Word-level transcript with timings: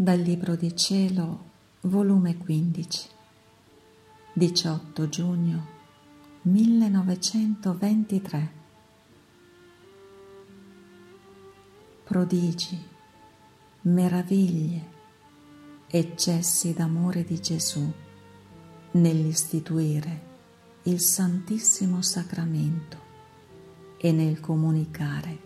Dal 0.00 0.20
Libro 0.20 0.54
di 0.54 0.76
Cielo, 0.76 1.46
volume 1.80 2.36
15, 2.36 3.08
18 4.32 5.08
giugno 5.08 5.66
1923. 6.42 8.52
Prodigi, 12.04 12.80
meraviglie, 13.80 14.88
eccessi 15.88 16.72
d'amore 16.72 17.24
di 17.24 17.40
Gesù 17.40 17.92
nell'istituire 18.92 20.26
il 20.84 21.00
Santissimo 21.00 22.02
Sacramento 22.02 22.98
e 23.98 24.12
nel 24.12 24.38
comunicare 24.38 25.38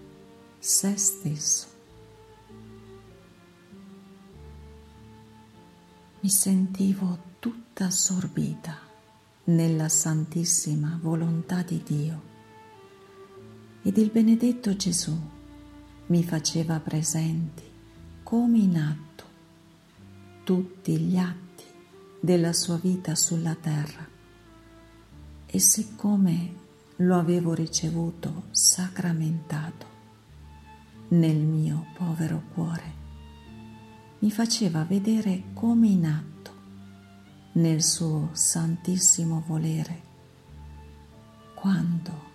se 0.58 0.94
stesso. 0.98 1.71
Mi 6.22 6.30
sentivo 6.30 7.18
tutta 7.40 7.86
assorbita 7.86 8.78
nella 9.46 9.88
santissima 9.88 10.96
volontà 11.02 11.62
di 11.62 11.82
Dio. 11.84 12.22
Ed 13.82 13.96
il 13.96 14.08
benedetto 14.10 14.76
Gesù 14.76 15.18
mi 16.06 16.22
faceva 16.22 16.78
presenti 16.78 17.64
come 18.22 18.58
in 18.58 18.78
atto 18.78 19.24
tutti 20.44 20.96
gli 20.96 21.16
atti 21.16 21.64
della 22.20 22.52
sua 22.52 22.76
vita 22.76 23.16
sulla 23.16 23.56
terra. 23.56 24.06
E 25.44 25.58
siccome 25.58 26.54
lo 26.98 27.18
avevo 27.18 27.52
ricevuto 27.52 28.44
sacramentato 28.52 29.86
nel 31.08 31.38
mio 31.38 31.86
povero 31.96 32.44
cuore, 32.54 33.01
mi 34.22 34.30
faceva 34.30 34.84
vedere 34.84 35.46
come 35.52 35.88
in 35.88 36.06
atto, 36.06 36.54
nel 37.54 37.82
suo 37.82 38.28
santissimo 38.30 39.42
volere, 39.44 40.02
quando 41.54 42.30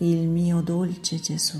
il 0.00 0.28
mio 0.28 0.60
dolce 0.60 1.18
Gesù, 1.18 1.58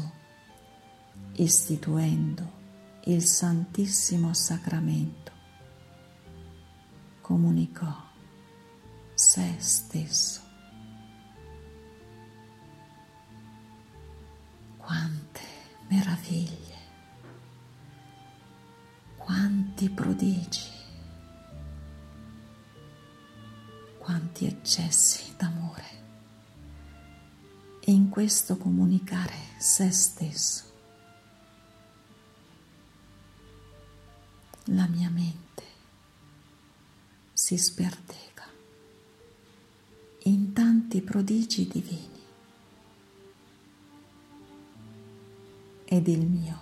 istituendo 1.37 2.59
il 3.05 3.23
Santissimo 3.23 4.35
Sacramento, 4.35 5.33
comunicò 7.23 7.95
se 9.15 9.55
stesso. 9.59 10.41
Quante 14.77 15.41
meraviglie! 15.89 16.70
Quanti 19.81 19.89
prodigi, 19.89 20.69
quanti 23.97 24.45
eccessi 24.45 25.33
d'amore. 25.39 25.89
E 27.81 27.91
in 27.91 28.11
questo 28.11 28.59
comunicare 28.59 29.35
se 29.59 29.91
stesso. 29.91 30.65
La 34.65 34.87
mia 34.87 35.09
mente 35.09 35.65
si 37.33 37.57
sperdega 37.57 38.45
in 40.25 40.53
tanti 40.53 41.01
prodigi 41.01 41.67
divini. 41.67 42.09
Ed 45.87 46.07
il 46.07 46.27
mio 46.27 46.59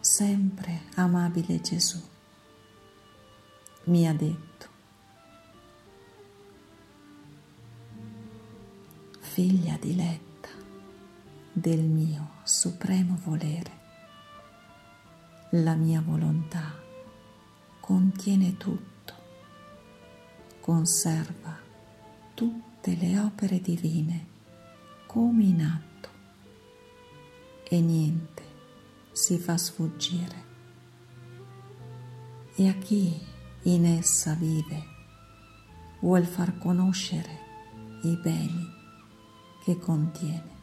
sempre 0.00 0.82
amabile 0.96 1.60
Gesù 1.62 2.16
mi 3.88 4.06
ha 4.06 4.12
detto, 4.12 4.66
figlia 9.20 9.78
diletta 9.80 10.50
del 11.50 11.80
mio 11.80 12.32
supremo 12.42 13.18
volere, 13.24 13.78
la 15.52 15.74
mia 15.74 16.02
volontà 16.02 16.74
contiene 17.80 18.58
tutto, 18.58 19.14
conserva 20.60 21.56
tutte 22.34 22.94
le 22.94 23.18
opere 23.18 23.58
divine 23.58 24.26
come 25.06 25.44
in 25.44 25.62
atto 25.62 26.08
e 27.66 27.80
niente 27.80 28.42
si 29.12 29.38
fa 29.38 29.56
sfuggire. 29.56 30.44
E 32.54 32.68
a 32.68 32.74
chi 32.74 33.36
in 33.68 33.84
essa 33.84 34.32
vive. 34.34 34.96
Vuol 36.00 36.24
far 36.24 36.56
conoscere 36.58 37.46
i 38.02 38.16
beni 38.16 38.66
che 39.62 39.78
contiene. 39.78 40.56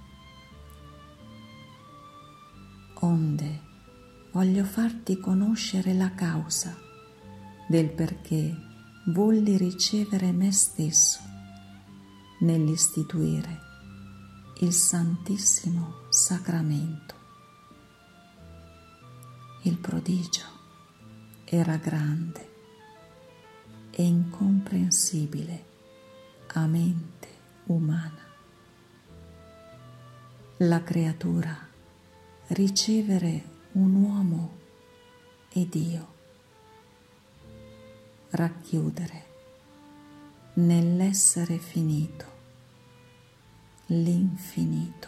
Onde 3.02 3.62
voglio 4.32 4.64
farti 4.64 5.20
conoscere 5.20 5.94
la 5.94 6.14
causa 6.16 6.76
del 7.68 7.92
perché 7.92 8.56
volli 9.08 9.56
ricevere 9.58 10.32
me 10.32 10.52
stesso 10.52 11.20
nell'istituire 12.40 13.60
il 14.62 14.74
Santissimo 14.74 16.08
Sacramento. 16.10 17.14
Il 19.64 19.78
prodigio 19.78 20.46
era 21.46 21.76
grande 21.78 22.54
e 23.98 24.04
incomprensibile 24.04 25.64
a 26.48 26.68
mente 26.68 27.28
umana. 27.68 28.24
La 30.58 30.84
creatura 30.84 31.58
ricevere 32.48 33.44
un 33.74 33.96
uomo 33.96 34.58
e 35.50 35.68
Dio, 35.70 36.14
racchiudere 38.32 39.24
nell'essere 40.56 41.58
finito 41.58 42.34
l'infinito 43.88 45.08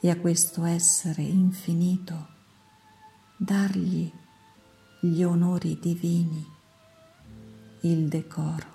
e 0.00 0.08
a 0.08 0.16
questo 0.18 0.64
essere 0.64 1.22
infinito 1.22 2.28
dargli 3.36 4.10
gli 5.04 5.22
onori 5.24 5.80
divini, 5.80 6.46
il 7.84 8.06
decoro, 8.06 8.66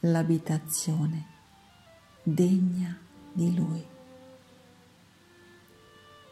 l'abitazione 0.00 1.26
degna 2.22 2.94
di 3.32 3.54
lui. 3.54 3.82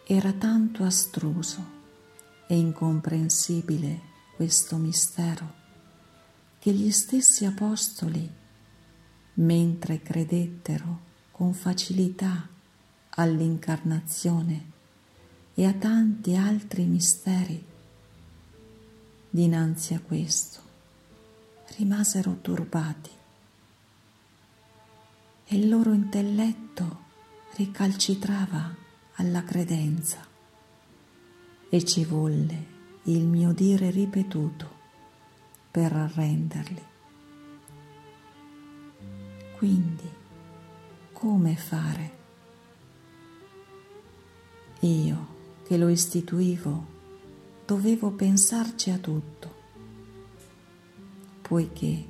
Era 0.04 0.32
tanto 0.32 0.84
astruso 0.84 1.76
e 2.46 2.58
incomprensibile 2.58 4.00
questo 4.36 4.76
mistero 4.76 5.54
che 6.58 6.70
gli 6.72 6.90
stessi 6.90 7.46
apostoli, 7.46 8.30
mentre 9.34 10.02
credettero 10.02 11.00
con 11.30 11.54
facilità 11.54 12.46
all'incarnazione 13.10 14.70
e 15.54 15.64
a 15.64 15.72
tanti 15.72 16.36
altri 16.36 16.84
misteri. 16.84 17.64
Dinanzi 19.30 19.94
a 19.94 20.00
questo 20.00 20.67
rimasero 21.76 22.38
turbati 22.40 23.10
e 25.44 25.56
il 25.56 25.68
loro 25.68 25.92
intelletto 25.92 27.06
ricalcitrava 27.54 28.74
alla 29.14 29.42
credenza 29.42 30.26
e 31.70 31.84
ci 31.84 32.04
volle 32.04 32.76
il 33.04 33.24
mio 33.26 33.52
dire 33.52 33.90
ripetuto 33.90 34.76
per 35.70 35.92
arrenderli. 35.92 36.82
Quindi, 39.56 40.10
come 41.12 41.56
fare? 41.56 42.16
Io 44.80 45.36
che 45.64 45.76
lo 45.76 45.88
istituivo, 45.88 46.86
dovevo 47.66 48.10
pensarci 48.12 48.90
a 48.90 48.96
tutto, 48.96 49.57
poiché 51.48 52.04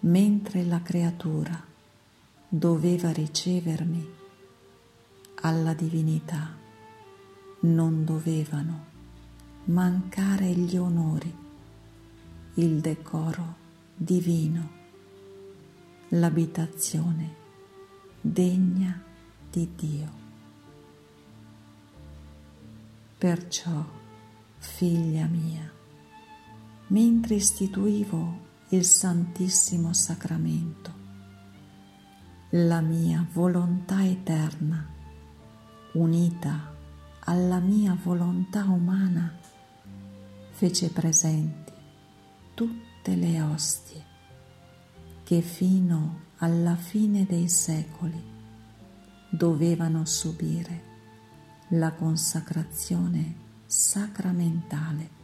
mentre 0.00 0.64
la 0.64 0.82
creatura 0.82 1.62
doveva 2.48 3.12
ricevermi 3.12 4.08
alla 5.42 5.72
divinità, 5.72 6.52
non 7.60 8.04
dovevano 8.04 8.86
mancare 9.64 10.46
gli 10.46 10.76
onori, 10.76 11.32
il 12.54 12.80
decoro 12.80 13.54
divino, 13.94 14.70
l'abitazione 16.08 17.34
degna 18.20 19.00
di 19.48 19.70
Dio. 19.76 20.12
Perciò 23.16 23.84
figlia 24.58 25.26
mia, 25.26 25.78
mentre 26.90 27.36
istituivo 27.36 28.48
il 28.70 28.84
Santissimo 28.84 29.92
Sacramento, 29.92 30.92
la 32.50 32.80
mia 32.80 33.24
volontà 33.32 34.04
eterna, 34.04 34.88
unita 35.92 36.74
alla 37.20 37.58
mia 37.58 37.96
volontà 38.00 38.64
umana, 38.64 39.38
fece 40.50 40.90
presenti 40.90 41.72
tutte 42.54 43.14
le 43.14 43.40
ostie 43.40 44.04
che 45.22 45.42
fino 45.42 46.22
alla 46.38 46.74
fine 46.74 47.24
dei 47.24 47.48
secoli 47.48 48.20
dovevano 49.30 50.04
subire 50.04 50.88
la 51.68 51.92
consacrazione 51.92 53.34
sacramentale. 53.66 55.19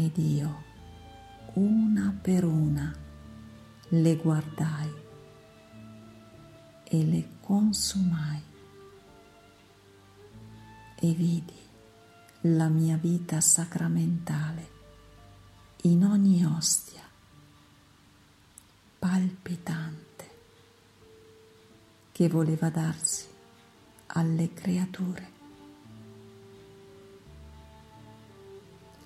Ed 0.00 0.16
io, 0.16 0.62
una 1.56 2.18
per 2.22 2.44
una, 2.44 2.90
le 3.88 4.16
guardai 4.16 4.90
e 6.84 7.04
le 7.04 7.28
consumai 7.42 8.42
e 10.94 11.12
vidi 11.12 11.52
la 12.44 12.68
mia 12.68 12.96
vita 12.96 13.42
sacramentale 13.42 14.70
in 15.82 16.02
ogni 16.02 16.46
ostia, 16.46 17.06
palpitante, 18.98 20.30
che 22.10 22.26
voleva 22.30 22.70
darsi 22.70 23.26
alle 24.06 24.54
creature. 24.54 25.39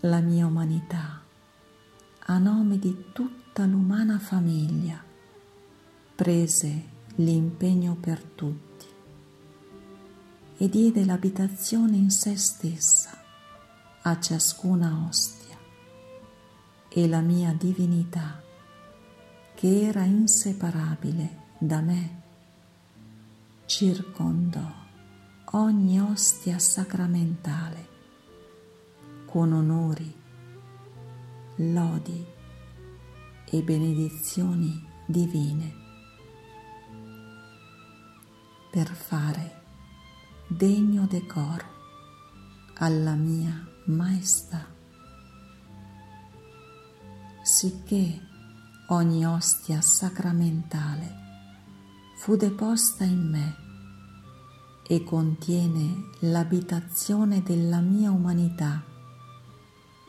La 0.06 0.20
mia 0.20 0.44
umanità, 0.44 1.22
a 2.26 2.36
nome 2.36 2.78
di 2.78 3.06
tutta 3.14 3.64
l'umana 3.64 4.18
famiglia, 4.18 5.02
prese 6.14 6.82
l'impegno 7.14 7.96
per 7.98 8.22
tutti 8.22 8.86
e 10.58 10.68
diede 10.68 11.06
l'abitazione 11.06 11.96
in 11.96 12.10
se 12.10 12.36
stessa 12.36 13.18
a 14.02 14.20
ciascuna 14.20 15.06
ostia 15.08 15.56
e 16.90 17.08
la 17.08 17.20
mia 17.20 17.54
divinità, 17.54 18.42
che 19.54 19.86
era 19.88 20.02
inseparabile 20.02 21.44
da 21.56 21.80
me, 21.80 22.22
circondò 23.64 24.70
ogni 25.52 25.98
ostia 25.98 26.58
sacramentale 26.58 27.93
con 29.34 29.52
onori, 29.52 30.14
lodi 31.56 32.24
e 33.50 33.62
benedizioni 33.62 34.80
divine 35.06 35.74
per 38.70 38.86
fare 38.86 39.62
degno 40.46 41.08
decoro 41.08 41.64
alla 42.76 43.14
mia 43.14 43.66
maestà, 43.86 44.64
sicché 47.42 48.20
ogni 48.90 49.26
ostia 49.26 49.80
sacramentale 49.80 51.12
fu 52.18 52.36
deposta 52.36 53.02
in 53.02 53.30
me 53.30 53.56
e 54.86 55.02
contiene 55.02 56.10
l'abitazione 56.20 57.42
della 57.42 57.80
mia 57.80 58.12
umanità 58.12 58.92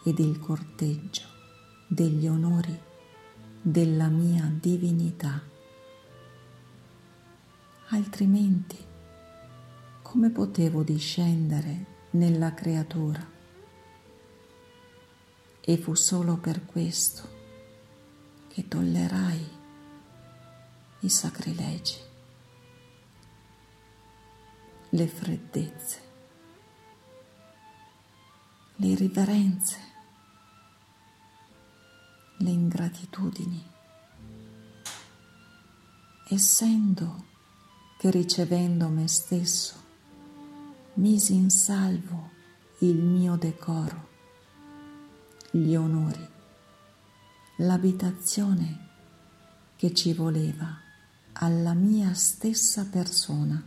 ed 0.06 0.20
il 0.20 0.40
corteggio 0.40 1.24
degli 1.88 2.28
onori 2.28 2.80
della 3.60 4.08
mia 4.08 4.48
divinità. 4.62 5.42
Altrimenti, 7.90 8.78
come 10.04 10.30
potevo 10.30 10.84
discendere 10.84 11.86
nella 12.12 12.54
creatura? 12.54 13.34
E 15.62 15.78
fu 15.78 15.96
solo 15.96 16.38
per 16.38 16.64
questo 16.66 17.28
che 18.48 18.68
tollerai 18.68 19.50
i 21.00 21.10
sacrilegi, 21.10 21.98
le 24.90 25.08
freddezze, 25.08 26.00
le 28.76 28.88
irriverenze, 28.88 29.85
le 32.38 32.50
ingratitudini, 32.50 33.72
essendo 36.30 37.26
che 37.98 38.12
ricevendo 38.12 38.90
me 38.90 39.08
stesso 39.08 39.84
misi 40.96 41.34
in 41.34 41.50
salvo 41.50 42.32
il 42.80 42.96
mio 42.96 43.36
decoro, 43.36 44.10
gli 45.52 45.76
onori, 45.76 46.30
l'abitazione 47.58 48.90
che 49.76 49.94
ci 49.94 50.14
voleva 50.14 50.78
alla 51.34 51.74
mia 51.74 52.14
stessa 52.14 52.86
persona. 52.86 53.62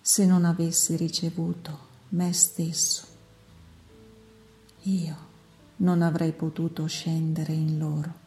Se 0.00 0.26
non 0.26 0.44
avessi 0.44 0.96
ricevuto 0.96 1.92
me 2.10 2.32
stesso, 2.32 3.06
io 4.82 5.32
non 5.76 6.02
avrei 6.02 6.32
potuto 6.32 6.86
scendere 6.86 7.52
in 7.52 7.78
loro 7.78 8.22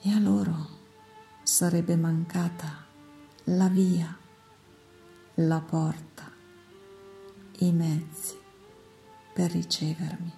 e 0.00 0.10
a 0.10 0.18
loro 0.18 0.68
sarebbe 1.42 1.96
mancata 1.96 2.84
la 3.44 3.68
via, 3.68 4.16
la 5.34 5.60
porta, 5.60 6.30
i 7.58 7.72
mezzi 7.72 8.34
per 9.32 9.50
ricevermi. 9.52 10.32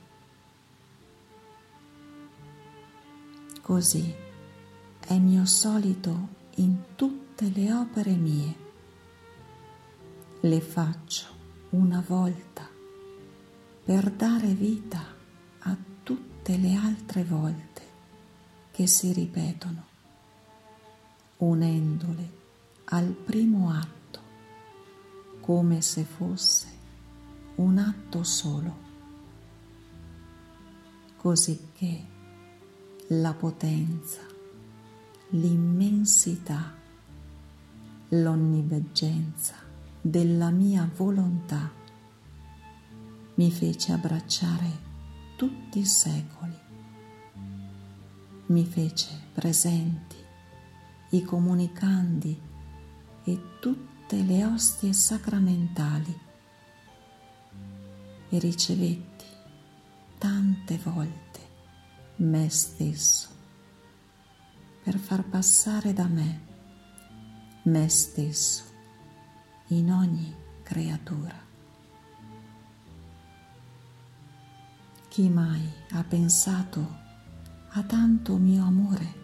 Così 3.62 4.14
è 5.00 5.19
mio 5.19 5.44
solito 5.46 6.29
in 6.56 6.94
tutte 6.94 7.50
le 7.50 7.72
opere 7.72 8.12
mie. 8.12 8.56
Le 10.41 10.60
faccio 10.60 11.27
una 11.70 12.03
volta 12.06 12.68
per 13.88 14.10
dare 14.10 14.48
vita 14.48 15.02
a 15.60 15.76
tutte 16.02 16.58
le 16.58 16.74
altre 16.74 17.24
volte 17.24 17.82
che 18.70 18.86
si 18.86 19.14
ripetono, 19.14 19.82
unendole 21.38 22.32
al 22.84 23.06
primo 23.06 23.70
atto 23.70 24.20
come 25.40 25.80
se 25.80 26.04
fosse 26.04 26.66
un 27.54 27.78
atto 27.78 28.24
solo, 28.24 28.76
cosicché 31.16 32.04
la 33.06 33.32
potenza, 33.32 34.20
l'immensità, 35.30 36.74
l'onniveggenza 38.08 39.54
della 40.02 40.50
mia 40.50 40.86
volontà 40.94 41.78
mi 43.38 43.52
fece 43.52 43.92
abbracciare 43.92 44.86
tutti 45.36 45.78
i 45.78 45.84
secoli, 45.84 46.58
mi 48.46 48.66
fece 48.66 49.08
presenti 49.32 50.16
i 51.10 51.22
comunicandi 51.22 52.40
e 53.22 53.40
tutte 53.60 54.22
le 54.22 54.44
ostie 54.44 54.92
sacramentali 54.92 56.18
e 58.28 58.38
ricevetti 58.40 59.24
tante 60.18 60.76
volte 60.82 61.40
me 62.16 62.50
stesso 62.50 63.28
per 64.82 64.98
far 64.98 65.22
passare 65.22 65.92
da 65.92 66.08
me 66.08 66.46
me 67.62 67.88
stesso 67.88 68.64
in 69.68 69.92
ogni 69.92 70.34
creatura. 70.64 71.47
Chi 75.19 75.29
mai 75.29 75.69
ha 75.94 76.05
pensato 76.05 76.96
a 77.70 77.82
tanto 77.82 78.37
mio 78.37 78.63
amore 78.63 79.15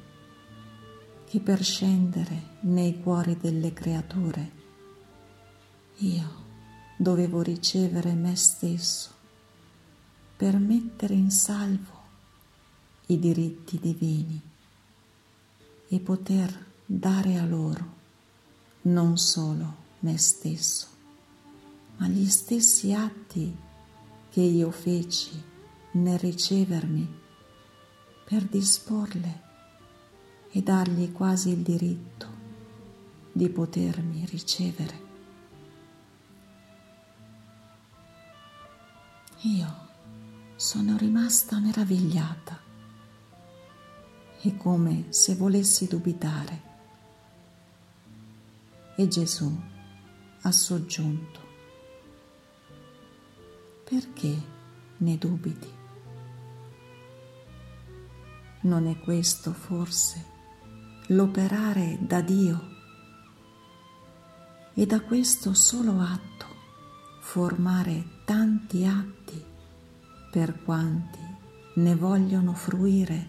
che 1.24 1.38
per 1.38 1.62
scendere 1.62 2.56
nei 2.62 3.00
cuori 3.00 3.36
delle 3.36 3.72
creature 3.72 4.52
io 5.98 6.44
dovevo 6.96 7.42
ricevere 7.42 8.12
me 8.14 8.34
stesso 8.34 9.10
per 10.34 10.58
mettere 10.58 11.14
in 11.14 11.30
salvo 11.30 12.02
i 13.06 13.20
diritti 13.20 13.78
divini 13.78 14.42
e 15.86 16.00
poter 16.00 16.72
dare 16.84 17.38
a 17.38 17.44
loro 17.44 17.94
non 18.82 19.16
solo 19.16 19.76
me 20.00 20.18
stesso, 20.18 20.88
ma 21.98 22.08
gli 22.08 22.28
stessi 22.28 22.92
atti 22.92 23.56
che 24.28 24.40
io 24.40 24.72
feci 24.72 25.52
nel 25.94 26.18
ricevermi 26.18 27.22
per 28.24 28.44
disporle 28.44 29.42
e 30.50 30.62
dargli 30.62 31.12
quasi 31.12 31.50
il 31.50 31.62
diritto 31.62 32.26
di 33.32 33.48
potermi 33.48 34.24
ricevere. 34.26 35.02
Io 39.40 39.88
sono 40.56 40.96
rimasta 40.96 41.58
meravigliata 41.58 42.58
e 44.40 44.56
come 44.56 45.06
se 45.10 45.34
volessi 45.34 45.86
dubitare. 45.86 46.72
E 48.96 49.08
Gesù 49.08 49.52
ha 50.42 50.52
soggiunto, 50.52 51.40
perché 53.84 54.52
ne 54.98 55.18
dubiti? 55.18 55.82
Non 58.64 58.86
è 58.86 58.98
questo 58.98 59.52
forse 59.52 60.24
l'operare 61.08 61.98
da 62.00 62.22
Dio 62.22 62.72
e 64.72 64.86
da 64.86 65.02
questo 65.02 65.52
solo 65.52 66.00
atto 66.00 66.46
formare 67.20 68.22
tanti 68.24 68.86
atti 68.86 69.44
per 70.30 70.62
quanti 70.62 71.18
ne 71.74 71.94
vogliono 71.94 72.54
fruire, 72.54 73.28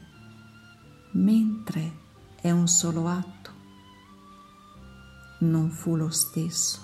mentre 1.11 1.97
è 2.39 2.51
un 2.51 2.69
solo 2.69 3.09
atto. 3.09 3.51
Non 5.39 5.69
fu 5.69 5.97
lo 5.97 6.11
stesso 6.11 6.79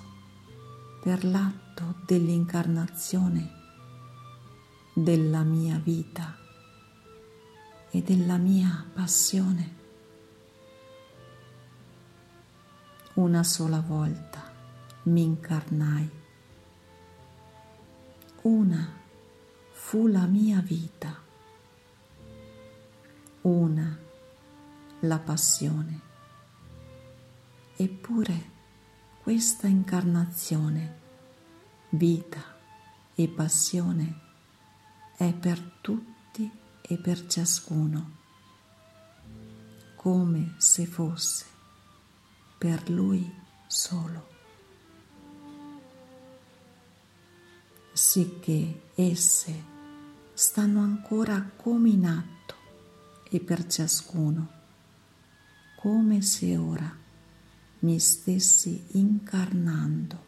per 1.02 1.24
l'atto 1.24 2.02
dell'incarnazione 2.06 3.50
della 4.94 5.44
mia 5.44 5.78
vita 5.78 6.41
e 7.92 8.02
della 8.02 8.38
mia 8.38 8.86
passione. 8.94 9.80
Una 13.16 13.44
sola 13.44 13.82
volta 13.82 14.42
mi 15.04 15.24
incarnai. 15.24 16.10
Una 18.44 18.94
fu 19.72 20.08
la 20.08 20.26
mia 20.26 20.62
vita. 20.62 21.22
Una 23.42 24.00
la 25.02 25.20
passione. 25.20 26.00
Eppure 27.76 28.50
questa 29.22 29.68
incarnazione, 29.68 31.00
vita 31.90 32.58
e 33.14 33.28
passione 33.28 34.20
è 35.18 35.34
per 35.34 35.60
tutti 35.82 36.61
e 36.82 36.98
per 36.98 37.26
ciascuno, 37.28 38.18
come 39.96 40.56
se 40.58 40.86
fosse 40.86 41.46
per 42.58 42.90
lui 42.90 43.30
solo. 43.68 44.30
Sicché 47.94 48.90
esse 48.96 49.64
stanno 50.34 50.82
ancora 50.82 51.52
come 51.56 51.90
in 51.90 52.06
atto 52.06 52.56
e 53.30 53.40
per 53.40 53.68
ciascuno, 53.68 54.50
come 55.76 56.22
se 56.22 56.58
ora 56.58 56.94
mi 57.80 58.00
stessi 58.00 58.86
incarnando 58.92 60.26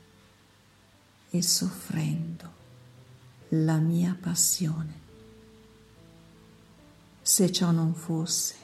e 1.29 1.41
soffrendo 1.41 2.51
la 3.50 3.77
mia 3.77 4.17
passione. 4.19 5.02
Se 7.25 7.49
ciò 7.53 7.71
non 7.71 7.93
fosse, 7.93 8.55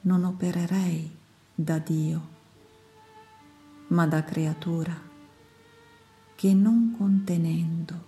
non 0.00 0.24
opererei 0.24 1.14
da 1.54 1.78
Dio, 1.78 2.28
ma 3.88 4.06
da 4.06 4.24
creatura 4.24 4.98
che 6.34 6.54
non 6.54 6.94
contenendo 6.96 8.04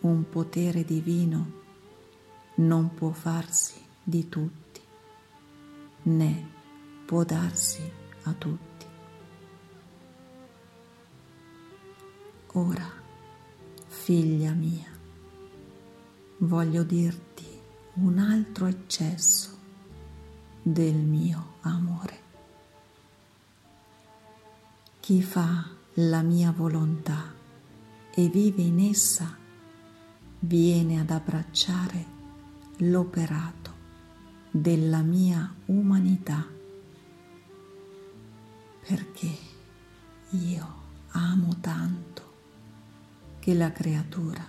un 0.00 0.28
potere 0.28 0.84
divino 0.84 1.52
non 2.56 2.92
può 2.92 3.10
farsi 3.10 3.80
di 4.02 4.28
tutti, 4.28 4.80
né 6.02 6.48
può 7.06 7.22
darsi 7.22 7.88
a 8.24 8.32
tutti. 8.32 8.86
Ora, 12.54 12.90
figlia 13.86 14.50
mia, 14.50 14.90
voglio 16.38 16.82
dirti 16.82 17.47
un 18.00 18.18
altro 18.18 18.66
eccesso 18.66 19.56
del 20.62 20.94
mio 20.94 21.54
amore. 21.62 22.20
Chi 25.00 25.22
fa 25.22 25.68
la 25.94 26.22
mia 26.22 26.52
volontà 26.52 27.34
e 28.14 28.28
vive 28.28 28.62
in 28.62 28.80
essa 28.80 29.36
viene 30.40 31.00
ad 31.00 31.10
abbracciare 31.10 32.16
l'operato 32.78 33.74
della 34.50 35.02
mia 35.02 35.52
umanità 35.66 36.46
perché 38.86 39.36
io 40.30 40.74
amo 41.08 41.56
tanto 41.60 42.32
che 43.40 43.54
la 43.54 43.72
creatura 43.72 44.46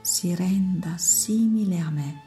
si 0.00 0.34
renda 0.34 0.96
simile 0.96 1.78
a 1.80 1.90
me. 1.90 2.25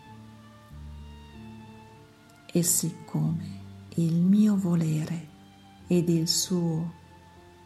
E 2.51 2.63
siccome 2.63 3.61
il 3.95 4.15
mio 4.15 4.55
volere 4.57 5.27
ed 5.87 6.09
il 6.09 6.27
suo 6.27 6.93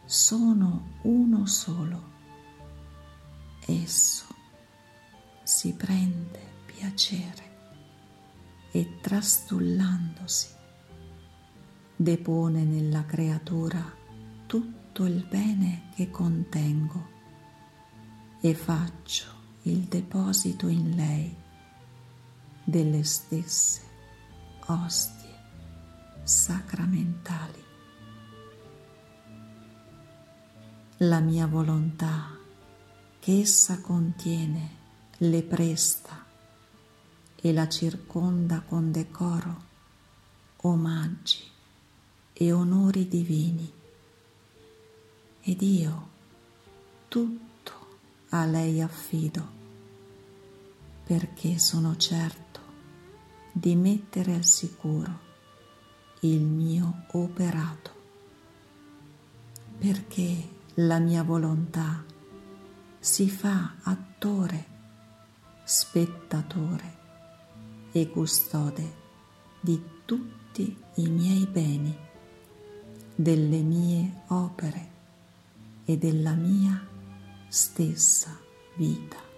sono 0.04 0.98
uno 1.02 1.46
solo, 1.46 2.12
esso 3.66 4.26
si 5.42 5.72
prende 5.72 6.40
piacere 6.66 7.52
e 8.72 8.98
trastullandosi 9.00 10.48
depone 11.96 12.64
nella 12.64 13.04
creatura 13.04 13.80
tutto 14.46 15.04
il 15.04 15.24
bene 15.26 15.90
che 15.94 16.10
contengo 16.10 17.12
e 18.40 18.54
faccio 18.54 19.26
il 19.62 19.80
deposito 19.80 20.66
in 20.66 20.94
lei 20.94 21.34
delle 22.64 23.04
stesse 23.04 23.93
ostie 24.66 25.24
sacramentali. 26.22 27.62
La 30.98 31.20
mia 31.20 31.46
volontà 31.46 32.36
che 33.18 33.40
essa 33.40 33.80
contiene 33.80 34.82
le 35.18 35.42
presta 35.42 36.24
e 37.36 37.52
la 37.52 37.68
circonda 37.68 38.60
con 38.60 38.90
decoro, 38.90 39.62
omaggi 40.62 41.42
e 42.32 42.52
onori 42.52 43.06
divini. 43.06 43.72
Ed 45.40 45.60
io 45.60 46.08
tutto 47.08 47.72
a 48.30 48.46
lei 48.46 48.80
affido, 48.80 49.46
perché 51.04 51.58
sono 51.58 51.96
certo 51.96 52.43
di 53.56 53.76
mettere 53.76 54.34
al 54.34 54.44
sicuro 54.44 55.20
il 56.22 56.40
mio 56.40 57.04
operato, 57.12 57.92
perché 59.78 60.48
la 60.74 60.98
mia 60.98 61.22
volontà 61.22 62.04
si 62.98 63.30
fa 63.30 63.76
attore, 63.82 64.66
spettatore 65.62 66.98
e 67.92 68.10
custode 68.10 68.94
di 69.60 69.80
tutti 70.04 70.76
i 70.96 71.08
miei 71.08 71.46
beni, 71.46 71.96
delle 73.14 73.60
mie 73.60 74.22
opere 74.28 74.90
e 75.84 75.96
della 75.96 76.32
mia 76.32 76.84
stessa 77.46 78.36
vita. 78.74 79.33